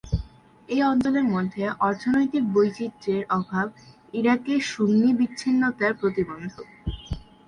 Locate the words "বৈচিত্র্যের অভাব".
2.53-3.67